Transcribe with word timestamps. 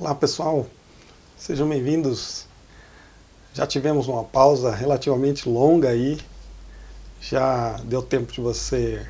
Olá 0.00 0.14
pessoal, 0.14 0.64
sejam 1.36 1.68
bem-vindos. 1.68 2.46
Já 3.52 3.66
tivemos 3.66 4.06
uma 4.06 4.22
pausa 4.22 4.72
relativamente 4.72 5.48
longa 5.48 5.88
aí, 5.88 6.20
já 7.20 7.72
deu 7.82 8.00
tempo 8.00 8.32
de 8.32 8.40
você 8.40 9.04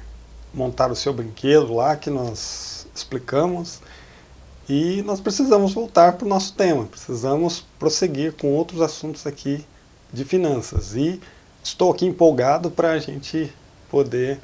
montar 0.55 0.91
o 0.91 0.97
seu 0.97 1.13
brinquedo 1.13 1.75
lá 1.75 1.95
que 1.95 2.09
nós 2.09 2.87
explicamos. 2.95 3.83
E 4.67 5.03
nós 5.03 5.21
precisamos 5.21 5.75
voltar 5.75 6.15
para 6.15 6.25
o 6.25 6.29
nosso 6.29 6.55
tema, 6.55 6.87
precisamos 6.87 7.67
prosseguir 7.79 8.33
com 8.33 8.55
outros 8.55 8.81
assuntos 8.81 9.27
aqui 9.27 9.67
de 10.11 10.25
finanças. 10.25 10.97
E 10.97 11.21
estou 11.63 11.93
aqui 11.93 12.07
empolgado 12.07 12.71
para 12.71 12.93
a 12.93 12.99
gente 12.99 13.53
poder 13.91 14.41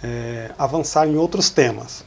é, 0.00 0.52
avançar 0.56 1.08
em 1.08 1.16
outros 1.16 1.50
temas. 1.50 2.04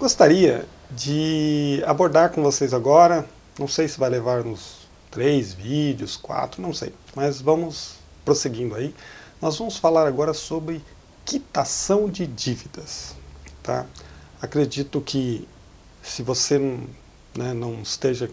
Gostaria 0.00 0.66
de 0.90 1.82
abordar 1.86 2.30
com 2.30 2.42
vocês 2.42 2.72
agora, 2.72 3.26
não 3.58 3.66
sei 3.66 3.88
se 3.88 3.98
vai 3.98 4.10
levar 4.10 4.46
uns 4.46 4.86
três 5.10 5.52
vídeos, 5.52 6.16
quatro, 6.16 6.60
não 6.60 6.72
sei, 6.72 6.92
mas 7.14 7.40
vamos 7.40 7.94
prosseguindo 8.24 8.74
aí. 8.74 8.94
Nós 9.40 9.58
vamos 9.58 9.76
falar 9.78 10.06
agora 10.06 10.34
sobre 10.34 10.82
quitação 11.24 12.08
de 12.08 12.26
dívidas. 12.26 13.14
Tá? 13.62 13.86
Acredito 14.40 15.00
que 15.00 15.46
se 16.02 16.22
você 16.22 16.58
né, 17.36 17.52
não 17.52 17.82
esteja 17.82 18.30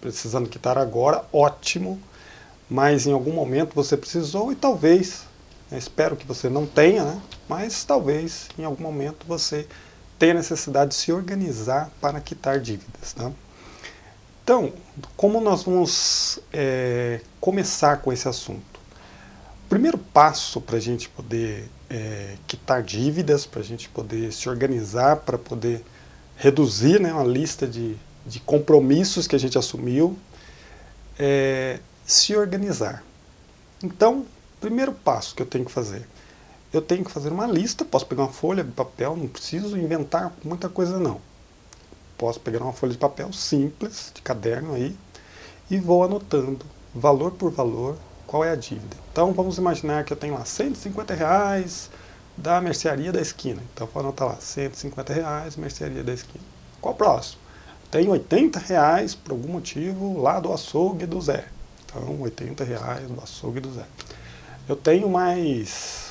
precisando 0.00 0.48
quitar 0.48 0.76
agora, 0.76 1.24
ótimo, 1.32 2.00
mas 2.68 3.06
em 3.06 3.12
algum 3.12 3.32
momento 3.32 3.74
você 3.74 3.96
precisou 3.96 4.52
e 4.52 4.54
talvez, 4.54 5.22
né, 5.70 5.78
espero 5.78 6.16
que 6.16 6.26
você 6.26 6.48
não 6.48 6.66
tenha, 6.66 7.04
né, 7.04 7.22
mas 7.48 7.84
talvez 7.84 8.48
em 8.58 8.64
algum 8.64 8.82
momento 8.82 9.26
você 9.26 9.66
tem 10.24 10.30
a 10.30 10.34
necessidade 10.34 10.92
de 10.92 10.96
se 10.96 11.12
organizar 11.12 11.90
para 12.00 12.18
quitar 12.18 12.58
dívidas. 12.58 13.12
Tá? 13.12 13.30
Então, 14.42 14.72
como 15.18 15.38
nós 15.38 15.64
vamos 15.64 16.40
é, 16.50 17.20
começar 17.38 17.98
com 17.98 18.10
esse 18.10 18.26
assunto? 18.26 18.80
O 19.66 19.68
primeiro 19.68 19.98
passo 19.98 20.62
para 20.62 20.78
a 20.78 20.80
gente 20.80 21.10
poder 21.10 21.68
é, 21.90 22.36
quitar 22.46 22.82
dívidas, 22.82 23.44
para 23.44 23.60
a 23.60 23.62
gente 23.62 23.86
poder 23.90 24.32
se 24.32 24.48
organizar, 24.48 25.16
para 25.16 25.36
poder 25.36 25.84
reduzir 26.38 26.98
né, 26.98 27.12
uma 27.12 27.24
lista 27.24 27.66
de, 27.66 27.94
de 28.24 28.40
compromissos 28.40 29.26
que 29.26 29.36
a 29.36 29.38
gente 29.38 29.58
assumiu, 29.58 30.18
é 31.18 31.80
se 32.06 32.34
organizar. 32.34 33.04
Então, 33.82 34.24
primeiro 34.58 34.92
passo 34.92 35.34
que 35.34 35.42
eu 35.42 35.46
tenho 35.46 35.66
que 35.66 35.70
fazer, 35.70 36.08
eu 36.76 36.82
tenho 36.82 37.04
que 37.04 37.10
fazer 37.10 37.32
uma 37.32 37.46
lista, 37.46 37.84
posso 37.84 38.06
pegar 38.06 38.22
uma 38.22 38.32
folha 38.32 38.64
de 38.64 38.72
papel, 38.72 39.16
não 39.16 39.28
preciso 39.28 39.78
inventar 39.78 40.32
muita 40.44 40.68
coisa 40.68 40.98
não. 40.98 41.20
Posso 42.18 42.40
pegar 42.40 42.60
uma 42.60 42.72
folha 42.72 42.92
de 42.92 42.98
papel 42.98 43.32
simples, 43.32 44.10
de 44.14 44.22
caderno 44.22 44.74
aí, 44.74 44.96
e 45.70 45.78
vou 45.78 46.04
anotando, 46.04 46.64
valor 46.94 47.32
por 47.32 47.50
valor, 47.50 47.96
qual 48.26 48.44
é 48.44 48.50
a 48.50 48.56
dívida. 48.56 48.96
Então 49.12 49.32
vamos 49.32 49.58
imaginar 49.58 50.04
que 50.04 50.12
eu 50.12 50.16
tenho 50.16 50.34
lá 50.34 50.44
150 50.44 51.14
reais 51.14 51.90
da 52.36 52.60
mercearia 52.60 53.12
da 53.12 53.20
esquina. 53.20 53.62
Então 53.72 53.88
vou 53.92 54.00
anotar 54.00 54.28
lá, 54.28 54.36
150 54.40 55.12
reais, 55.12 55.56
mercearia 55.56 56.02
da 56.02 56.12
esquina. 56.12 56.44
Qual 56.80 56.94
o 56.94 56.96
próximo? 56.96 57.40
Tenho 57.90 58.10
80 58.10 58.58
reais, 58.58 59.14
por 59.14 59.32
algum 59.32 59.52
motivo, 59.52 60.20
lá 60.20 60.40
do 60.40 60.52
açougue 60.52 61.06
do 61.06 61.20
Zé. 61.20 61.46
Então 61.84 62.20
80 62.20 62.64
reais 62.64 63.08
do 63.08 63.20
açougue 63.22 63.60
do 63.60 63.72
Zé. 63.72 63.86
Eu 64.68 64.74
tenho 64.74 65.08
mais 65.08 66.03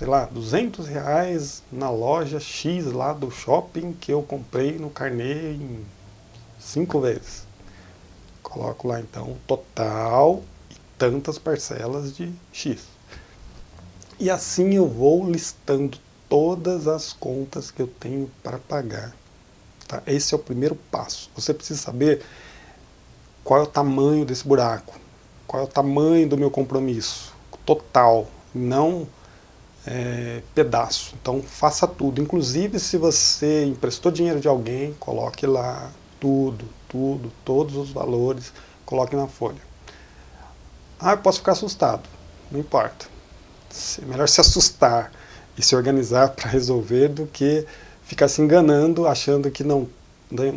sei 0.00 0.08
lá, 0.08 0.24
200 0.24 0.88
reais 0.88 1.62
na 1.70 1.90
loja 1.90 2.40
X 2.40 2.86
lá 2.86 3.12
do 3.12 3.30
shopping 3.30 3.92
que 3.92 4.10
eu 4.10 4.22
comprei 4.22 4.78
no 4.78 4.88
carnê 4.88 5.52
em 5.52 5.84
cinco 6.58 7.00
vezes. 7.00 7.46
Coloco 8.42 8.88
lá 8.88 8.98
então 8.98 9.36
total 9.46 10.42
e 10.70 10.74
tantas 10.96 11.38
parcelas 11.38 12.16
de 12.16 12.32
X. 12.50 12.80
E 14.18 14.30
assim 14.30 14.72
eu 14.72 14.88
vou 14.88 15.30
listando 15.30 15.98
todas 16.30 16.88
as 16.88 17.12
contas 17.12 17.70
que 17.70 17.82
eu 17.82 17.86
tenho 17.86 18.30
para 18.42 18.56
pagar. 18.56 19.14
Tá? 19.86 20.02
Esse 20.06 20.32
é 20.32 20.36
o 20.38 20.40
primeiro 20.40 20.76
passo. 20.90 21.30
Você 21.34 21.52
precisa 21.52 21.78
saber 21.78 22.24
qual 23.44 23.60
é 23.60 23.64
o 23.64 23.66
tamanho 23.66 24.24
desse 24.24 24.48
buraco, 24.48 24.98
qual 25.46 25.62
é 25.62 25.66
o 25.66 25.68
tamanho 25.68 26.26
do 26.26 26.38
meu 26.38 26.50
compromisso 26.50 27.34
total, 27.66 28.26
não 28.54 29.06
é, 29.86 30.42
pedaço. 30.54 31.14
Então 31.20 31.42
faça 31.42 31.86
tudo. 31.86 32.20
Inclusive 32.20 32.78
se 32.78 32.96
você 32.96 33.64
emprestou 33.64 34.10
dinheiro 34.12 34.40
de 34.40 34.48
alguém, 34.48 34.94
coloque 34.98 35.46
lá 35.46 35.90
tudo, 36.18 36.64
tudo, 36.88 37.32
todos 37.44 37.76
os 37.76 37.90
valores, 37.90 38.52
coloque 38.84 39.16
na 39.16 39.26
folha. 39.26 39.60
Ah, 40.98 41.12
eu 41.12 41.18
posso 41.18 41.38
ficar 41.38 41.52
assustado. 41.52 42.08
Não 42.50 42.60
importa. 42.60 43.06
É 44.02 44.04
melhor 44.04 44.28
se 44.28 44.40
assustar 44.40 45.12
e 45.56 45.62
se 45.62 45.74
organizar 45.74 46.30
para 46.30 46.48
resolver 46.50 47.08
do 47.08 47.26
que 47.26 47.66
ficar 48.02 48.28
se 48.28 48.42
enganando 48.42 49.06
achando 49.06 49.50
que 49.50 49.62
não, 49.62 49.88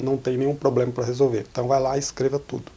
não 0.02 0.18
tem 0.18 0.38
nenhum 0.38 0.56
problema 0.56 0.92
para 0.92 1.06
resolver. 1.06 1.46
Então 1.50 1.68
vai 1.68 1.80
lá 1.80 1.96
e 1.96 2.00
escreva 2.00 2.40
tudo. 2.40 2.72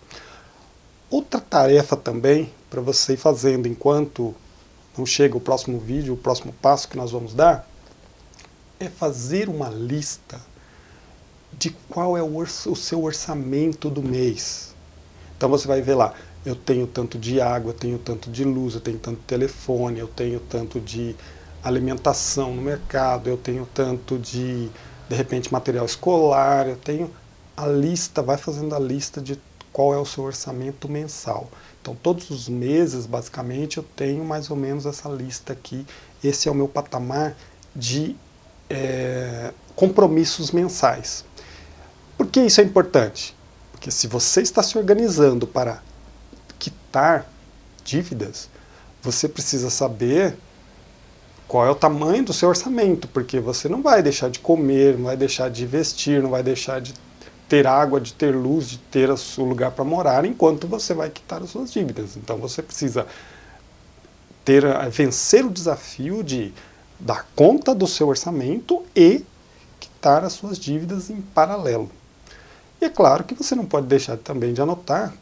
Outra 1.11 1.41
tarefa 1.41 1.97
também 1.97 2.53
para 2.69 2.81
você 2.81 3.15
ir 3.15 3.17
fazendo 3.17 3.67
enquanto 3.67 4.35
não 4.99 5.07
chega 5.07 5.37
o 5.37 5.41
próximo 5.41 5.79
vídeo, 5.79 6.15
o 6.15 6.17
próximo 6.17 6.53
passo 6.61 6.89
que 6.89 6.97
nós 6.97 7.11
vamos 7.11 7.35
dar, 7.35 7.69
é 8.79 8.89
fazer 8.89 9.49
uma 9.49 9.69
lista 9.69 10.41
de 11.53 11.71
qual 11.89 12.17
é 12.17 12.23
o, 12.23 12.39
o 12.39 12.77
seu 12.77 13.03
orçamento 13.03 13.89
do 13.89 14.03
mês. 14.03 14.75
Então 15.37 15.49
você 15.49 15.67
vai 15.67 15.81
ver 15.81 15.95
lá, 15.95 16.15
eu 16.45 16.55
tenho 16.55 16.87
tanto 16.87 17.19
de 17.19 17.41
água, 17.41 17.71
eu 17.71 17.75
tenho 17.75 17.99
tanto 17.99 18.31
de 18.31 18.45
luz, 18.45 18.75
eu 18.75 18.81
tenho 18.81 18.99
tanto 18.99 19.19
de 19.19 19.25
telefone, 19.25 19.99
eu 19.99 20.09
tenho 20.09 20.41
tanto 20.41 20.81
de 20.81 21.17
alimentação 21.63 22.55
no 22.55 22.63
mercado, 22.63 23.29
eu 23.29 23.37
tenho 23.37 23.67
tanto 23.75 24.19
de, 24.19 24.71
de 25.09 25.17
repente, 25.17 25.53
material 25.53 25.85
escolar, 25.85 26.69
eu 26.69 26.77
tenho 26.77 27.11
a 27.57 27.67
lista, 27.67 28.23
vai 28.23 28.37
fazendo 28.37 28.75
a 28.75 28.79
lista 28.79 29.21
de 29.21 29.39
qual 29.77 29.93
é 29.93 29.99
o 29.99 30.07
seu 30.07 30.25
orçamento 30.25 30.89
mensal. 30.89 31.51
Então 31.83 31.95
todos 31.95 32.31
os 32.31 32.49
meses, 32.49 33.05
basicamente, 33.05 33.77
eu 33.77 33.85
tenho 33.95 34.25
mais 34.25 34.51
ou 34.51 34.57
menos 34.57 34.87
essa 34.87 35.07
lista 35.07 35.53
aqui. 35.53 35.87
Esse 36.25 36.49
é 36.49 36.51
o 36.51 36.55
meu 36.55 36.67
patamar 36.67 37.37
de 37.75 38.17
é, 38.71 39.53
compromissos 39.75 40.51
mensais. 40.51 41.27
Por 42.17 42.27
que 42.27 42.41
isso 42.41 42.59
é 42.63 42.65
importante? 42.65 43.37
Porque 43.71 43.91
se 43.91 44.07
você 44.07 44.41
está 44.41 44.63
se 44.63 44.79
organizando 44.79 45.47
para 45.47 45.83
quitar 46.59 47.31
dívidas, 47.85 48.49
você 49.03 49.29
precisa 49.29 49.69
saber 49.69 50.39
qual 51.47 51.67
é 51.67 51.71
o 51.71 51.75
tamanho 51.75 52.25
do 52.25 52.33
seu 52.33 52.49
orçamento, 52.49 53.09
porque 53.09 53.41
você 53.41 53.69
não 53.69 53.83
vai 53.83 54.03
deixar 54.03 54.31
de 54.31 54.39
comer, 54.39 54.97
não 54.97 55.05
vai 55.05 55.19
deixar 55.19 55.51
de 55.51 55.67
vestir, 55.67 56.23
não 56.23 56.31
vai 56.31 56.43
deixar 56.43 56.81
de 56.81 56.95
ter 57.49 57.67
água, 57.67 58.01
de 58.01 58.13
ter 58.13 58.35
luz, 58.35 58.69
de 58.69 58.79
ter 58.79 59.11
o 59.11 59.17
seu 59.17 59.45
lugar 59.45 59.71
para 59.71 59.85
morar, 59.85 60.25
enquanto 60.25 60.67
você 60.67 60.93
vai 60.95 61.11
quitar 61.11 61.43
as 61.43 61.51
suas 61.51 61.73
dívidas. 61.73 62.17
Então 62.17 62.37
você 62.39 62.63
precisa 62.63 63.07
ter, 64.45 64.65
vencer 64.91 65.45
o 65.45 65.51
desafio 65.51 66.23
de 66.23 66.53
dar 66.99 67.27
conta 67.37 67.75
do 67.75 67.87
seu 67.87 68.09
orçamento 68.09 68.85
e 68.95 69.25
quitar 69.79 70.25
as 70.25 70.33
suas 70.33 70.59
dívidas 70.59 71.11
em 71.11 71.21
paralelo. 71.21 71.91
E 72.81 72.85
é 72.85 72.89
claro 72.89 73.25
que 73.25 73.35
você 73.35 73.55
não 73.55 73.65
pode 73.65 73.87
deixar 73.87 74.17
também 74.17 74.53
de 74.53 74.61
anotar 74.61 75.15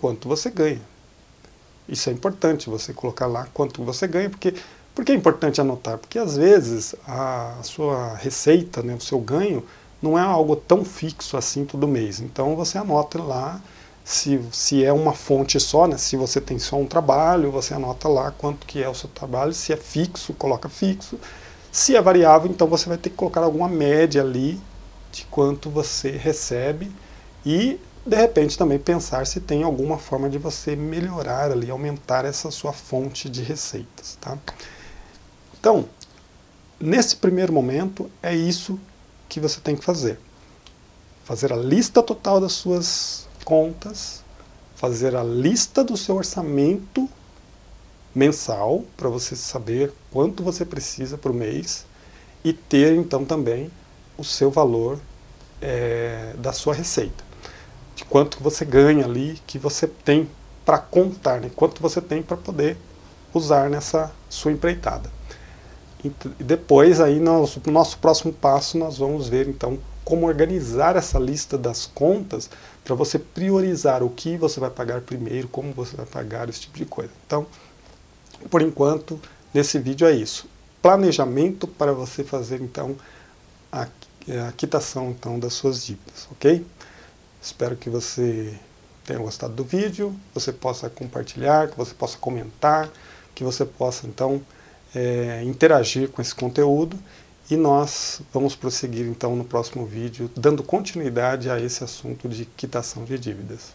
quanto 0.00 0.28
você 0.28 0.50
ganha. 0.50 0.80
Isso 1.88 2.08
é 2.08 2.12
importante, 2.12 2.70
você 2.70 2.92
colocar 2.92 3.26
lá 3.26 3.48
quanto 3.52 3.84
você 3.84 4.06
ganha, 4.06 4.30
porque 4.30 4.54
por 4.94 5.04
que 5.04 5.12
é 5.12 5.14
importante 5.14 5.60
anotar? 5.60 5.98
Porque 5.98 6.18
às 6.18 6.36
vezes 6.36 6.94
a 7.06 7.58
sua 7.62 8.14
receita, 8.14 8.82
né, 8.82 8.94
o 8.94 9.00
seu 9.00 9.18
ganho, 9.18 9.64
não 10.02 10.18
é 10.18 10.22
algo 10.22 10.56
tão 10.56 10.84
fixo 10.84 11.36
assim 11.36 11.64
todo 11.64 11.86
mês. 11.86 12.20
Então 12.20 12.56
você 12.56 12.76
anota 12.76 13.22
lá, 13.22 13.60
se, 14.04 14.40
se 14.50 14.84
é 14.84 14.92
uma 14.92 15.12
fonte 15.12 15.60
só, 15.60 15.86
né, 15.86 15.96
se 15.96 16.16
você 16.16 16.40
tem 16.40 16.58
só 16.58 16.76
um 16.76 16.86
trabalho, 16.86 17.52
você 17.52 17.72
anota 17.72 18.08
lá 18.08 18.32
quanto 18.32 18.66
que 18.66 18.82
é 18.82 18.88
o 18.88 18.94
seu 18.94 19.08
trabalho, 19.08 19.52
se 19.52 19.72
é 19.72 19.76
fixo, 19.76 20.34
coloca 20.34 20.68
fixo. 20.68 21.18
Se 21.70 21.96
é 21.96 22.02
variável, 22.02 22.50
então 22.50 22.66
você 22.66 22.88
vai 22.88 22.98
ter 22.98 23.10
que 23.10 23.16
colocar 23.16 23.40
alguma 23.42 23.68
média 23.68 24.20
ali 24.20 24.60
de 25.10 25.24
quanto 25.26 25.70
você 25.70 26.10
recebe 26.10 26.90
e 27.46 27.78
de 28.04 28.16
repente 28.16 28.58
também 28.58 28.78
pensar 28.78 29.26
se 29.26 29.40
tem 29.40 29.62
alguma 29.62 29.96
forma 29.96 30.28
de 30.28 30.36
você 30.36 30.74
melhorar 30.74 31.52
ali, 31.52 31.70
aumentar 31.70 32.24
essa 32.24 32.50
sua 32.50 32.72
fonte 32.72 33.28
de 33.30 33.42
receitas. 33.42 34.18
Tá? 34.20 34.36
Então, 35.58 35.86
nesse 36.80 37.16
primeiro 37.16 37.52
momento, 37.52 38.10
é 38.22 38.34
isso 38.34 38.78
que 39.32 39.40
você 39.40 39.60
tem 39.62 39.74
que 39.74 39.82
fazer. 39.82 40.18
Fazer 41.24 41.54
a 41.54 41.56
lista 41.56 42.02
total 42.02 42.38
das 42.38 42.52
suas 42.52 43.26
contas, 43.46 44.22
fazer 44.76 45.16
a 45.16 45.24
lista 45.24 45.82
do 45.82 45.96
seu 45.96 46.16
orçamento 46.16 47.08
mensal, 48.14 48.84
para 48.94 49.08
você 49.08 49.34
saber 49.34 49.90
quanto 50.10 50.42
você 50.42 50.66
precisa 50.66 51.16
por 51.16 51.32
mês, 51.32 51.86
e 52.44 52.52
ter 52.52 52.94
então 52.94 53.24
também 53.24 53.70
o 54.18 54.24
seu 54.24 54.50
valor 54.50 55.00
é, 55.62 56.34
da 56.36 56.52
sua 56.52 56.74
receita. 56.74 57.24
de 57.96 58.04
quanto 58.04 58.42
você 58.42 58.64
ganha 58.64 59.04
ali, 59.04 59.40
que 59.46 59.58
você 59.58 59.86
tem 59.86 60.28
para 60.64 60.78
contar, 60.78 61.40
né? 61.40 61.50
quanto 61.54 61.80
você 61.80 62.00
tem 62.00 62.22
para 62.22 62.36
poder 62.36 62.76
usar 63.32 63.70
nessa 63.70 64.12
sua 64.28 64.52
empreitada. 64.52 65.10
E 66.04 66.10
depois 66.42 67.00
aí 67.00 67.20
no 67.20 67.46
nosso 67.66 67.98
próximo 67.98 68.32
passo 68.32 68.76
nós 68.76 68.98
vamos 68.98 69.28
ver 69.28 69.48
então 69.48 69.78
como 70.04 70.26
organizar 70.26 70.96
essa 70.96 71.18
lista 71.18 71.56
das 71.56 71.86
contas 71.86 72.50
para 72.84 72.94
você 72.94 73.18
priorizar 73.18 74.02
o 74.02 74.10
que 74.10 74.36
você 74.36 74.58
vai 74.58 74.70
pagar 74.70 75.00
primeiro, 75.02 75.46
como 75.46 75.72
você 75.72 75.96
vai 75.96 76.06
pagar, 76.06 76.48
esse 76.48 76.62
tipo 76.62 76.76
de 76.76 76.84
coisa. 76.84 77.12
Então, 77.24 77.46
por 78.50 78.60
enquanto, 78.60 79.20
nesse 79.54 79.78
vídeo 79.78 80.06
é 80.06 80.12
isso. 80.12 80.46
Planejamento 80.80 81.68
para 81.68 81.92
você 81.92 82.24
fazer 82.24 82.60
então 82.60 82.96
a, 83.70 83.86
a 84.48 84.52
quitação 84.52 85.10
então, 85.10 85.38
das 85.38 85.54
suas 85.54 85.84
dívidas, 85.84 86.26
ok? 86.32 86.66
Espero 87.40 87.76
que 87.76 87.88
você 87.88 88.58
tenha 89.04 89.20
gostado 89.20 89.54
do 89.54 89.64
vídeo, 89.64 90.14
você 90.34 90.52
possa 90.52 90.90
compartilhar, 90.90 91.68
que 91.68 91.76
você 91.76 91.94
possa 91.94 92.18
comentar, 92.18 92.90
que 93.34 93.44
você 93.44 93.64
possa 93.64 94.06
então 94.06 94.42
é, 94.94 95.42
interagir 95.44 96.08
com 96.10 96.20
esse 96.20 96.34
conteúdo 96.34 96.98
e 97.50 97.56
nós 97.56 98.22
vamos 98.32 98.54
prosseguir 98.54 99.06
então 99.06 99.36
no 99.36 99.44
próximo 99.44 99.84
vídeo, 99.84 100.30
dando 100.36 100.62
continuidade 100.62 101.50
a 101.50 101.60
esse 101.60 101.82
assunto 101.84 102.28
de 102.28 102.44
quitação 102.44 103.04
de 103.04 103.18
dívidas. 103.18 103.74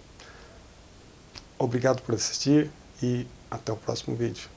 Obrigado 1.60 2.02
por 2.02 2.16
assistir 2.16 2.70
e 3.02 3.28
até 3.50 3.72
o 3.72 3.78
próximo 3.78 4.16
vídeo. 4.16 4.57